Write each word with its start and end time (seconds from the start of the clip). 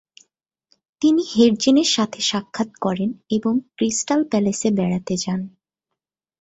তিনি 1.01 1.21
হের্জেনের 1.33 1.89
সাথে 1.91 2.19
সাক্ষাৎ 2.21 2.69
করেন 2.81 3.09
এবং 3.29 3.53
ক্রিস্টাল 3.77 4.21
প্যালেসে 4.23 4.69
বেড়াতে 4.71 5.13
যান। 5.17 5.41